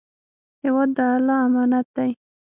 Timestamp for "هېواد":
0.63-0.89